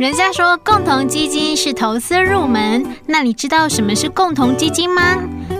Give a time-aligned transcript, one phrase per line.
[0.00, 5.18] 人家说共同基金是投资入门，那你知道什么是共同基金吗？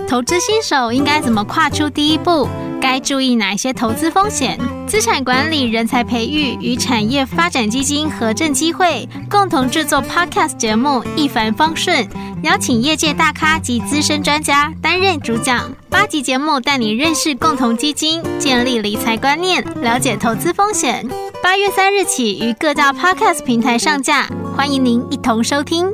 [0.09, 2.49] 投资新手应该怎么跨出第一步？
[2.81, 4.59] 该注意哪些投资风险？
[4.87, 12.05] 资产管理、人才培育与产业发展基金合正机会共同制作 Podcast 节目，一帆风顺，
[12.43, 15.71] 邀请业界大咖及资深专家担任主讲。
[15.89, 21.07] 八集节目带你认识共同基金，建立理财观念，了解投资风险。
[21.41, 24.27] 八月三日起于各大 Podcast 平台上架，
[24.57, 25.85] 欢迎您一同收听。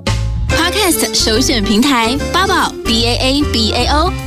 [0.49, 4.26] Podcast 首选平台八宝 B A A B A O。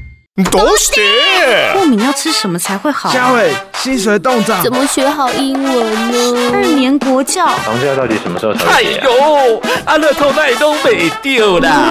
[0.49, 1.73] 都是的。
[1.73, 3.11] 过敏要吃什么才会好？
[3.11, 3.51] 嘉伟，
[3.83, 4.63] 薪水冻涨。
[4.63, 6.51] 怎么学好英文呢？
[6.53, 7.45] 二年国教。
[7.47, 8.65] 房价到底什么时候才？
[8.71, 11.89] 哎呦，阿乐透那都没丢啦。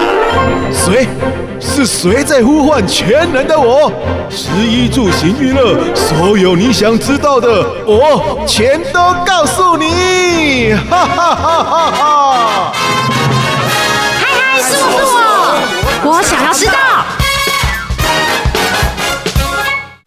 [0.73, 1.07] 谁？
[1.59, 3.93] 是谁在呼唤全能的我？
[4.31, 10.73] 食衣住行娱乐，所有你想知道的，我全都告诉你。
[10.89, 12.73] 哈哈哈哈哈！
[14.19, 16.73] 嗨嗨，是我是我， 我想要知道。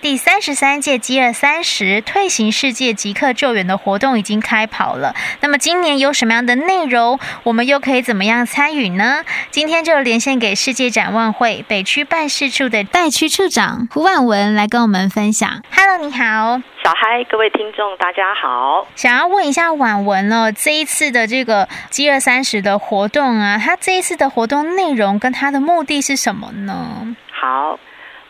[0.04, 5.14] 第三十三届饥饿三十退行世界即刻救援的活动已经开跑了。
[5.40, 7.18] 那么今年有什么样的内容？
[7.42, 9.24] 我们又可以怎么样参与呢？
[9.50, 15.62] 今天就连线给世界展望会北区办事处的代区处长胡婉文来跟我们分享。
[15.74, 18.86] Hello，你好，小嗨，各位听众，大家好。
[18.94, 27.16] 想要问一下婉文哦，这一次的这个饥饿三十的活动啊，它这一次的活动内容跟它的目的是什么呢？
[27.30, 27.78] 好。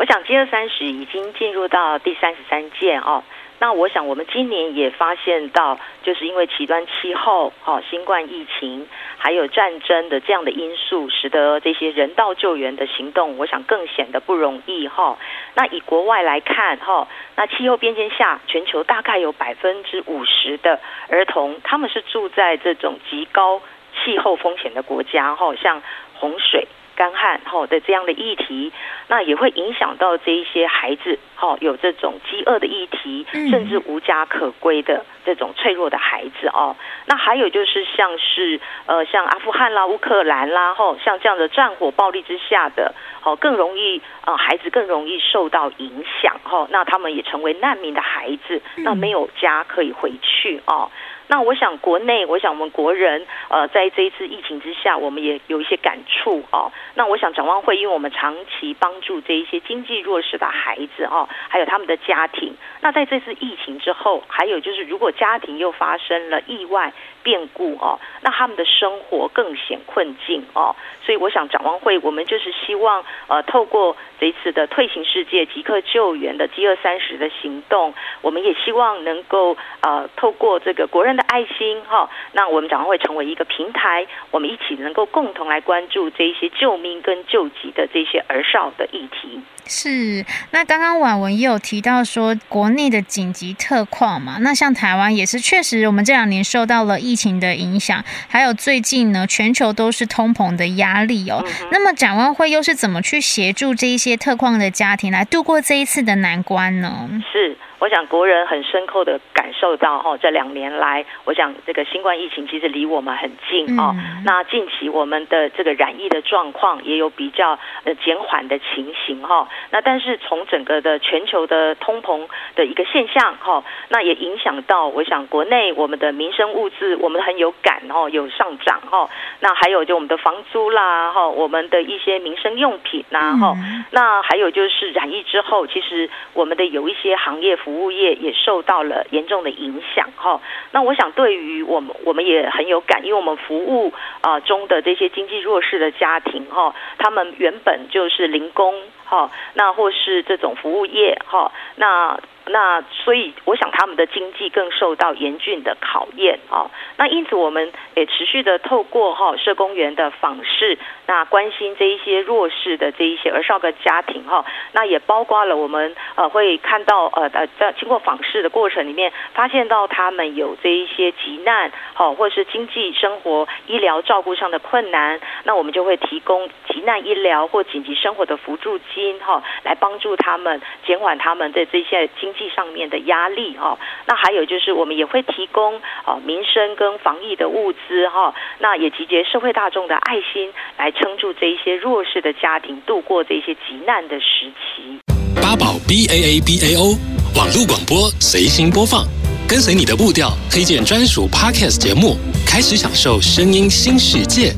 [0.05, 3.25] 我想，饥饿三十已经进入到第三十三届哦。
[3.59, 15.17] 那我想，我们今年也发现到，就是因为极端气候、哦新冠疫情，还有战争的这样的因素，使得这些人道救援的行动，我想更显得不容易哈。
[15.55, 23.63] 那以国外来看哈，那气候变迁下，全球大概有百分之五十的儿童，他们是住在这种极高
[24.05, 25.83] 气候风险的国家哈，像
[26.13, 26.69] 洪水。
[26.97, 28.73] 干旱哈的这样的议题，
[29.09, 36.77] 那也会影响到这一些孩子哈，有这种饥饿的议题，甚至无家可归的这种脆弱的孩子哦。
[37.07, 50.91] 那还有就是像是呃像阿富汗啦、乌克兰啦哈，像这样的战火暴力之下的，哦更容易呃孩子更容易受到影响哈，那他们也成为难民的孩子，那没有家可以回去哦。
[51.27, 56.71] 那我想，国内，我想我们国人，呃，在这一次疫情之下，我们也有一些感触哦。
[56.95, 62.55] 那我想展望会，因为我们长期帮助这一些经济弱势的孩子哦，还有他们的家庭。
[62.81, 66.93] 那在这次疫情之后，还有就是，如果家庭又发生了意外
[67.25, 70.77] 变故哦，那他们的生活更显困境哦。
[71.05, 77.93] 所以我想展望会，我们就是希望，呃，透过这一次的退行世界即刻救援的饥饿三十的行动，
[78.23, 89.41] 我们也希望能够，呃，透过这个国人的爱心哈，那我们展望会成为一个平台，我们一起能够共同来关注这一些救命跟救急的这些儿少的议题。
[89.67, 101.43] 是，那刚刚婉文也有提到说国内的紧急特况嘛，那像台湾也是确实，我们这两年受到了疫情的影响，还有最近呢，全球都是通膨的压力哦。
[101.45, 107.09] 嗯、那么展望会又是怎么去协助这一些特况的家庭来度过这一次的难关呢？
[107.33, 107.57] 是。
[107.85, 113.95] 我想国人很深刻的感受到哈，这两年来，我想这个新冠疫情其实离我们很近哦。
[114.25, 119.47] 那近期我们的这个染疫的状况也有比较呃减缓的情形哈。
[119.71, 129.11] 那但是从整个的全球的通膨的一个现象哈，那也影响到我想国内我们的民生物资，我们很有感哦，有上涨哈。
[129.41, 133.55] 那还有就我们的房租啦哈，我们的一些民生用品呐哈。
[133.91, 137.74] 那还有就是染疫之后，其实我们的有一些行业服务。
[137.75, 140.41] 服务业也受到了严重的影响哈，
[140.71, 152.21] 那我想对于我们我们也很有感，因为我们服务啊中的这些经济弱势的家庭哈，他们原本就是零工哈，那或是这种服务业哈，那。
[152.47, 156.71] 那所以，我想他们的经济更受到严峻的考验啊。
[156.97, 164.45] 那因此，我们也持续的透过哈社工员的访视，那关心这一些弱势的这一些儿少个家庭哈。
[164.73, 195.01] 那也包括了我们呃会看到呃呃在经过访视的过程里面，发现到他们有这一些急难哈，或是经济生活医疗照顾上的困难，那我们就会提供急难医疗或紧急生活的辅助金哈，来帮助他们减缓他们的这些经济上面的压力哈，那还有就是我们也会提供哦民生跟防疫的物资哈，那也集结社会大众的爱心来撑住这一些弱势的家庭度过这些急难的时期。
[195.41, 196.97] 八宝 B A A B A O
[197.37, 199.05] 网络广播随心播放，
[199.49, 202.17] 跟随你的步调，推荐专属 Podcast 节目，
[202.47, 204.53] 开始享受声音新世界。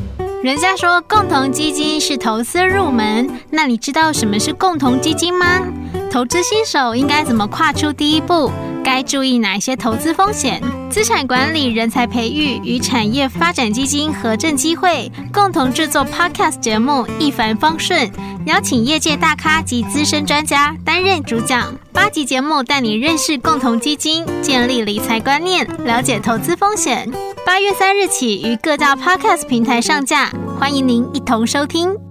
[0.44, 5.66] 人家说共同基金是投资入门，那你知道什么是共同基金吗？
[6.10, 8.50] 投资新手应该怎么跨出第一步？
[8.82, 10.62] 该注意哪些投资风险？
[10.88, 18.10] 资产管理人才培育与产业发展基金合正机会共同制作 Podcast 节目一帆风顺，
[18.46, 21.74] 邀请业界大咖及资深专家担任主讲。
[21.92, 27.10] 八集节目带你认识共同基金，建立理财观念，了解投资风险。
[27.44, 32.05] 八月三日起于各大 Podcast 平台上架，欢迎您一同收听。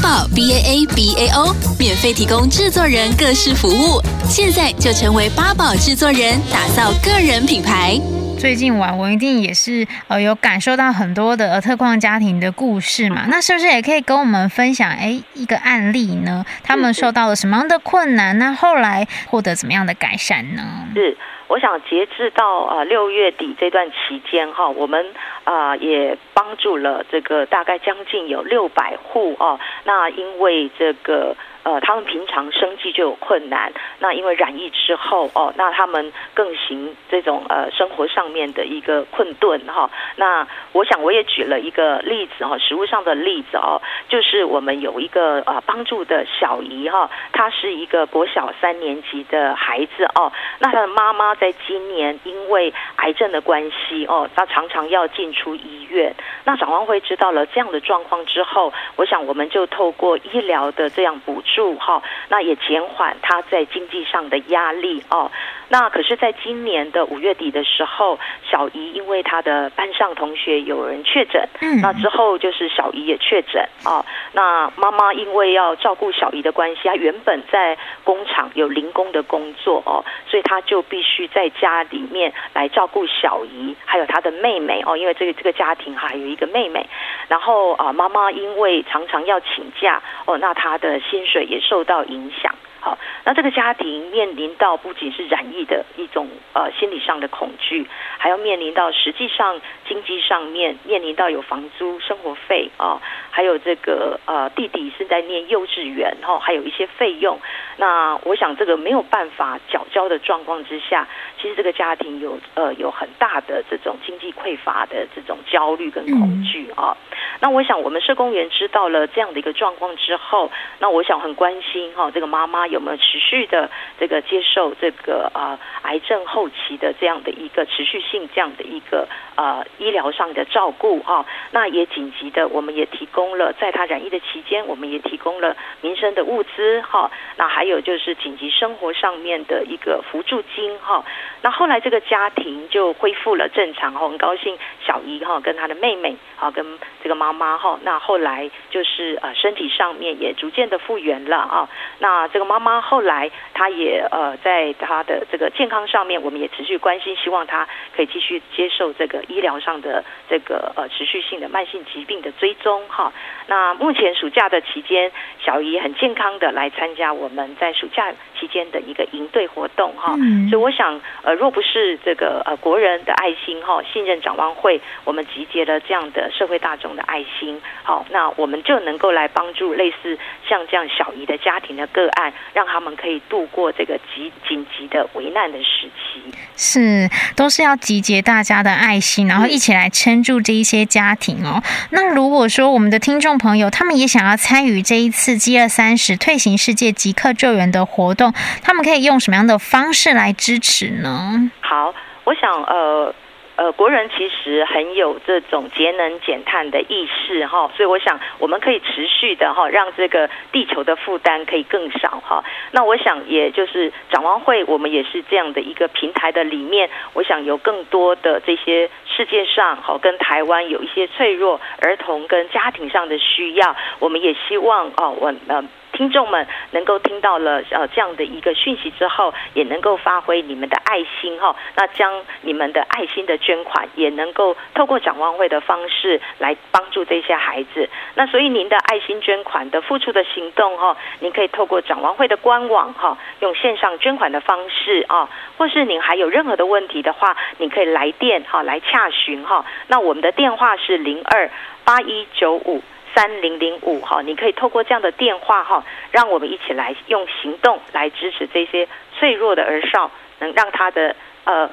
[0.00, 7.98] 宝 B A A B A O 免费提供制作人各式服务，现在就成为八宝制作人，打造个人品牌。
[8.38, 16.44] 最近晚文一定也是呃有感受到很多的特困家庭的故事嘛，那是不是也可以跟我们分享哎一个案例呢？
[16.62, 18.38] 他们受到了什么样的困难？
[18.38, 20.62] 那后来获得怎么样的改善呢？
[20.94, 21.16] 是。
[21.48, 25.12] 我想截至到呃六月底这段期间哈，我们
[25.44, 29.58] 啊也帮助了这个大概将近有六百户哦。
[29.84, 31.36] 那因为这个。
[31.64, 56.14] 呃，他们平常生计就有困难，那因为染疫之后哦，那他们更行这种呃生活上面的一个困顿哈、那我想我也举了一个例子哈，实物上的例子哦，就是我们有一个呃帮助的小姨哈，她是一个国小三年级的孩子哦，那她的妈妈在今年因为癌症的关系哦，她常常要进出医院。
[56.44, 61.58] 那展望会知道了这样的状况之后，我想我们就透过医疗的这样补助。
[61.58, 65.28] 住哈，那也减缓他在经济上的压力哦。
[65.70, 68.18] 那可是，在今年的五月底的时候，
[68.50, 74.02] 小姨因为她的班上同学有人确诊，嗯，那之后就是小姨也确诊哦。
[74.32, 84.96] 那妈妈因为要照顾小姨的关系，她原本在工厂有零工的工作哦，所以她就必须在家里面来照顾小姨，还有她的妹妹哦。
[84.96, 86.88] 因为这个这个家庭还有一个妹妹，
[87.28, 92.54] 然后啊，妈妈因为常常要请假哦，那她的薪水也受到影响。
[92.88, 97.86] 好，那这个家庭面临到不仅是染疫的一种呃心理上的恐惧，
[98.16, 102.98] 还要面临到实际上经济上面面临到有房租、生活费啊，
[103.30, 107.38] 还有这个呃弟弟是在念幼稚园哈，还有一些费用。
[107.76, 111.06] 那我想这个没有办法缴交的状况之下，
[111.38, 116.96] 其实这个家庭有呃有很大的这种经济匮乏的这种焦虑跟恐惧啊。
[117.40, 122.66] 那我想我们社工员知道了这样的一个状况之后，那我想很关心哈这个妈妈。
[122.68, 131.24] 有没有持续的这个接受这个呃癌症后期的这样的一个持续性这样的一个呃医疗上的照顾哈？
[131.52, 137.10] 那也紧急的，我们也提供了在他染疫的期间，我们也提供了民生的物资哈。
[137.38, 141.02] 那还有就是紧急生活上面的一个扶助金哈。
[141.40, 151.68] 那后来这个家庭就恢复了正常哈，很高兴小姨哈跟他的妹妹啊跟这个妈妈哈，那后来就是呃身体上面也逐渐的复原了啊。
[151.98, 152.57] 那这个妈。
[152.58, 163.12] 妈妈后来，她也呃，在她的这个健康上面，我们也持续关心，希望她可以继续接受这个医疗上的这个呃持续性的慢性疾病的追踪哈。
[163.46, 170.16] 那目前暑假的期间，小姨很健康的来参加我们在暑假期间的一个营队活动哈。
[170.50, 182.32] 所以我想，呃，若不是这个呃国人的爱心哈，信任展望会，我们集结了这样的社会大众的爱心，好，那我们就能够来帮助类似像这样小姨的家庭的个案。
[182.52, 186.22] 让他们可以度过这个急紧急的危难的时期，
[186.56, 191.62] 是都是要集结大家的爱心，然后一起来撑住这一些家庭哦。
[191.90, 201.50] 那如果说我们的听众朋友他们也想要参与这一次 G 二三十退行世界即刻救援的活动，他们可以用什么样的方式来支持呢？
[201.60, 203.14] 好，我想呃。
[203.58, 212.44] 呃，国人其实很有这种节能减碳的意识哈，所以我想我们可以持续的哈，让这个地球的负担可以更少哈。
[212.70, 225.64] 那我想也就是展望会，我们也是这样的一个平台的里面，我想有更多的这些世界上哈，跟台湾有一些脆弱儿童跟家庭上的需要，我们也希望哦，我呃。
[225.98, 237.90] 听众们能够听到了呃这样的一个讯息之后，也能够发挥你们的爱心哈，那将你们的爱心的捐款也能够透过展望会的方式来帮助这些孩子。
[238.14, 249.64] 那所以您的爱心捐款的付出的行动哈，您可以透过展望会的官网哈，用线上捐款的方式啊，或是您还有任何的问题的话，你可以来电哈来洽询哈。
[249.88, 251.50] 那我们的电话是零二
[251.84, 252.80] 八一九五。
[253.18, 258.86] 三零零五哈，你可以透过这样的电话哈，让我们一起来用行动来支持这些
[259.18, 260.08] 脆弱的儿少，
[260.38, 261.68] 能让他的呃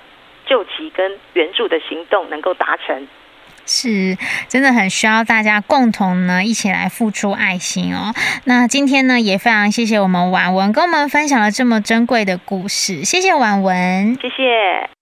[0.47, 3.07] 救急跟援助的行动能够达成。
[3.67, 8.15] 是，真的很需要大家共同呢一起来付出爱心哦。
[8.45, 14.94] 那今天呢也非常谢谢我们婉文跟我们分享了这么珍贵的故事，谢谢婉文，谢谢。